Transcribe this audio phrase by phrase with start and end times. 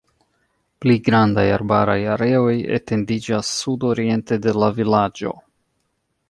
[0.83, 5.37] Pli grandaj arbaraj areoj etendiĝas sudoriente de la vilaĝo.